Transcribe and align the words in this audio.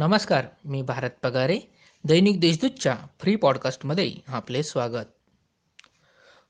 नमस्कार 0.00 0.44
मी 0.64 0.82
भारत 0.82 1.10
पगारे 1.22 1.58
दैनिक 2.04 2.40
देशदूतच्या 2.40 2.96
फ्री 3.20 3.36
पॉडकास्टमध्ये 3.36 4.12
आपले 4.28 4.62
स्वागत. 4.62 5.04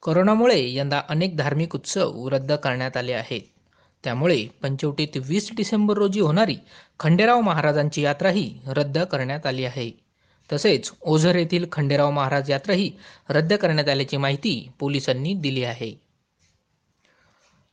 कोरोनामुळे 0.03 0.74
यंदा 0.74 1.03
अनेक 1.08 1.37
धार्मिक 1.37 1.74
उत्सव 1.74 2.28
रद्द 2.28 2.52
करण्यात 2.52 2.96
आले 2.96 3.12
आहेत. 3.12 3.40
त्यामुळे 4.04 4.46
पंचवटीत 4.62 5.16
वीस 5.16 5.50
डिसेंबर 5.56 5.94
रोजी 5.94 6.21
होणारी 6.21 6.56
खंडेराव 7.00 7.40
महाराजांची 7.40 8.03
यात्राही 8.03 8.58
रद्द 8.67 8.99
करण्यात 8.99 9.46
आली 9.46 9.64
आहे. 9.64 9.90
तसेच 10.53 10.92
ओझर 11.01 11.37
येथील 11.37 11.67
खंडेराव 11.72 12.10
महाराज 12.10 12.51
यात्राही 12.51 12.92
रद्द 13.30 13.53
करण्यात 13.53 13.88
आल्याची 13.88 14.17
माहिती 14.17 14.71
पोलिसांनी 14.78 15.35
दिली 15.35 15.64
आहे. 15.64 16.01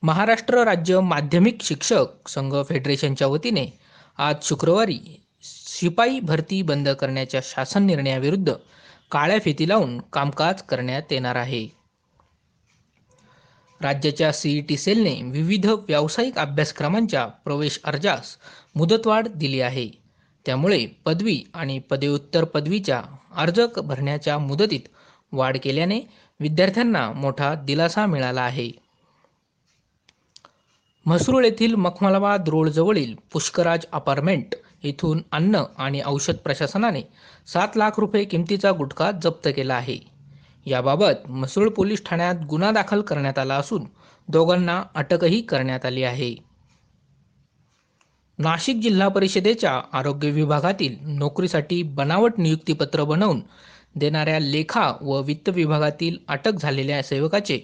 महाराष्ट्र 0.04 0.64
राज्य 0.64 1.00
माध्यमिक 1.00 1.62
शिक्षक 1.62 2.30
संघ 2.30 2.56
फेडरेशनच्या 2.70 3.28
वतीने 3.28 3.80
आज 4.18 4.36
शुक्रवारी 4.44 5.24
शिपाई 5.80 6.20
भरती 6.20 6.62
बंद 6.62 6.90
करण्याच्या 6.90 7.42
शासन 7.44 7.84
निर्णयाविरुद्ध 7.84 8.54
काळ्या 9.12 9.40
फिती 9.40 9.70
लावून 9.70 10.02
कामकाज 10.14 10.62
करण्यात 10.62 11.12
येणार 11.12 11.36
आहे. 11.36 11.68
राज्याच्या 13.82 14.32
सीईटी 14.34 14.78
सेलने 14.78 15.22
विविध 15.24 15.66
व्यावसायिक 15.66 16.40
अभ्यासक्रमांच्या 16.40 17.26
प्रवेश 17.26 17.80
अर्जास 17.84 18.38
मुदतवाढ 18.76 19.28
दिली 19.28 19.62
आहे. 19.62 19.90
त्यामुळे 20.46 20.86
पदवी 20.86 21.44
आणि 21.54 21.80
पदव्युत्तर 21.80 22.44
पदवीच्या 22.44 23.04
अर्ज 23.36 23.62
भरण्याच्या 23.78 24.38
मुदतीत 24.38 24.88
वाढ 25.32 25.58
केल्याने 25.64 26.00
विद्यार्थ्यांना 26.40 27.12
मोठा 27.12 27.56
दिलासा 27.56 28.06
मिळाला 28.06 28.42
आहे. 28.42 28.72
म्हसरूळ 31.06 31.46
येथील 31.46 31.76
मखमलाबाद 31.76 32.50
रोडजवळील 32.50 33.16
पुष्कराज 33.34 33.86
अपार्टमेंट 33.92 34.56
येथून 34.84 35.22
अन्न 35.32 35.64
आणि 35.78 36.02
औषध 36.06 36.36
प्रशासनाने 36.36 37.02
सात 37.48 37.68
लाख 37.76 37.92
रुपये 37.98 38.24
किमतीचा 38.26 38.72
गुटखा 38.72 39.12
जप्त 39.12 39.48
केला 39.56 39.76
आहे. 39.76 40.00
याबाबत 40.66 41.28
म्हसूळ 41.28 41.70
पोलीस 41.70 42.06
ठाण्यात 42.06 42.36
गुन्हा 42.50 42.72
दाखल 42.72 43.02
करण्यात 43.02 43.40
आला 43.40 43.56
असून 43.56 43.84
दोघांना 44.28 44.84
अटकही 44.96 45.42
करण्यात 45.42 45.86
आली 45.86 46.04
आहे. 46.04 46.36
नाशिक 48.40 48.78
जिल्हा 48.78 49.08
परिषदेच्या 49.08 49.82
आरोग्य 49.94 50.30
विभागातील 50.30 50.96
नोकरीसाठी 51.02 51.84
बनावट 51.84 52.34
नियुक्तीपत्र 52.38 53.04
बनवून 53.04 53.42
देणाऱ्या 53.96 54.40
लेखा 54.40 54.94
व 55.02 55.22
वित्त 55.22 55.50
विभागातील 55.50 56.18
अटक 56.28 56.52
झालेल्या 56.52 57.04
सेवकाचे 57.04 57.60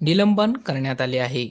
निलंबन 0.00 0.52
करण्यात 0.52 1.00
आले 1.00 1.18
आहे. 1.18 1.48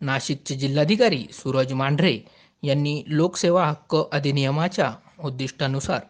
नाशिकचे 0.00 0.54
जिल्हाधिकारी 0.54 1.26
सूरज 1.32 1.72
मांढरे 1.72 2.18
यांनी 2.62 3.02
लोकसेवा 3.06 3.66
हक्क 3.66 3.96
अधिनियमाच्या 4.12 4.94
उद्दिष्टानुसार 5.24 6.00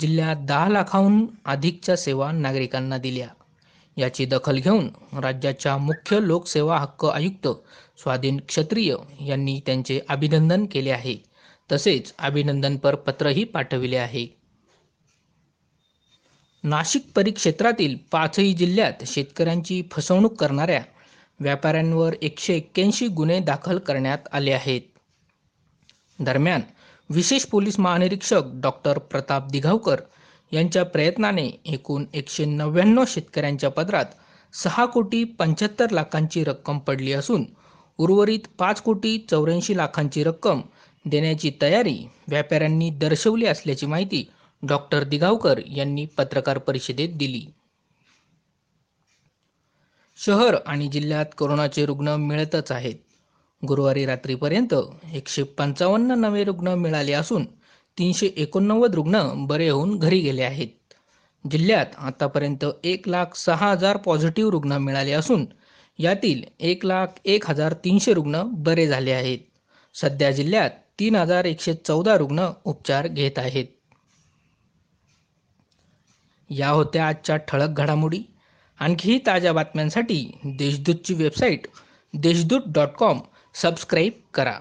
जिल्ह्यात 0.00 0.36
दहा 0.40 0.68
लाखाहून 0.68 1.26
अधिकच्या 1.44 1.96
सेवा 1.96 2.32
नागरिकांना 2.32 2.98
दिल्या. 2.98 3.28
याची 3.96 4.24
दखल 4.24 4.58
घेऊन 4.58 4.88
राज्याच्या 5.22 5.76
मुख्य 5.76 6.18
लोकसेवा 6.20 6.78
हक्क 6.78 7.04
आयुक्त 7.04 7.48
स्वाधीन 8.02 8.40
क्षत्रिय 8.48 8.96
यांनी 9.20 9.60
त्यांचे 9.66 10.00
अभिनंदन 10.08 10.66
केले 10.66 10.90
आहे. 10.90 11.16
तसेच 11.72 12.14
अभिनंदनपर 12.18 12.94
पत्रही 12.94 13.44
पाठविले 13.44 13.96
आहे. 13.96 14.26
नाशिक 16.64 17.02
परिक्षेत्रातील 17.16 17.96
पाचही 18.12 18.52
जिल्ह्यात 18.52 19.04
शेतकऱ्यांची 19.06 19.82
फसवणूक 19.92 20.34
करणाऱ्या 20.34 20.82
व्यापाऱ्यांवर 21.40 22.14
एकशे 22.22 22.54
एक्क्याऐंशी 22.54 23.08
गुन्हे 23.08 23.40
दाखल 23.40 23.78
करण्यात 23.78 24.18
आले 24.32 24.52
आहेत. 24.52 24.80
दरम्यान 26.18 26.60
विशेष 27.10 27.44
पोलीस 27.44 27.78
महानिरीक्षक 27.78 28.42
डॉक्टर 28.54 28.98
प्रताप 28.98 29.50
दिघावकर 29.50 30.00
यांच्या 30.52 30.84
प्रयत्नाने 30.84 31.50
एकूण 31.64 32.04
एकशे 32.14 32.44
नव्याण्णव 32.44 33.04
शेतकऱ्यांच्या 33.08 33.70
पदरात 33.70 34.04
सहा 34.54 34.86
कोटी 34.86 35.24
पंच्याहत्तर 35.24 35.90
लाखांची 35.90 36.44
रक्कम 36.44 36.78
पडली 36.78 37.12
असून 37.12 37.44
उर्वरित 37.98 38.46
पाच 38.58 38.82
कोटी 38.82 39.18
चौऱ्याऐंशी 39.30 39.76
लाखांची 39.76 40.24
रक्कम 40.24 40.60
देण्याची 41.04 41.52
तयारी 41.62 42.06
व्यापाऱ्यांनी 42.28 42.90
दर्शवली 42.90 43.46
असल्याची 43.46 43.86
माहिती 43.86 44.24
डॉक्टर 44.62 45.04
दिघावकर 45.04 45.60
यांनी 45.66 46.06
पत्रकार 46.06 46.58
परिषदेत 46.58 47.08
दिली. 47.08 47.46
शहर 50.16 50.56
आणि 50.66 50.88
जिल्ह्यात 50.88 51.26
कोरोनाचे 51.38 51.86
रुग्ण 51.86 52.08
मिळतच 52.08 52.72
आहेत. 52.72 52.94
गुरुवारी 53.62 54.04
रात्रीपर्यंत 54.06 54.74
एकशे 55.12 55.42
पंचावन्न 55.42 56.10
नवे 56.10 56.44
रुग्ण 56.44 56.68
मिळाले 56.68 57.12
असून 57.12 57.44
तीनशे 57.98 58.26
एकोणनव्वद 58.36 58.94
रुग्ण 58.94 59.46
बरे 59.46 59.68
होऊन 59.68 59.98
घरी 59.98 60.20
गेले 60.20 60.42
आहेत. 60.42 60.68
जिल्ह्यात 61.50 61.86
आतापर्यंत 61.98 62.64
एक 62.84 63.08
लाख 63.08 63.34
सहा 63.36 63.70
हजार 63.70 63.96
पॉझिटिव्ह 63.96 64.50
रुग्ण 64.50 64.72
मिळाले 64.72 65.12
असून 65.12 65.46
यातील 65.98 66.42
एक 66.60 66.84
लाख 66.84 67.06
एक 67.24 67.50
हजार 67.50 67.72
तीनशे 67.72 68.14
रुग्ण 68.14 68.42
बरे 68.44 68.86
झाले 68.86 69.12
आहेत. 69.12 69.38
सध्या 69.94 70.30
जिल्ह्यात 70.30 70.70
तीन 71.00 71.16
हजार 71.16 71.44
एकशे 71.44 71.74
चौदा 71.74 72.16
रुग्ण 72.16 72.48
उपचार 72.64 73.08
घेत 73.08 73.38
आहेत. 73.38 73.66
या 76.50 76.68
होत्या 76.68 77.08
आजच्या 77.08 77.36
ठळक 77.36 77.68
घडामोडी. 77.68 78.22
आणखीही 78.78 79.18
ताज्या 79.26 79.52
बातम्यांसाठी 79.52 80.38
देशदूतची 80.44 81.14
website 81.14 81.66
Deshdoot 82.14 82.60
dot 82.66 82.88
com 82.88 83.20
subscribe 83.62 84.20
करा. 84.34 84.58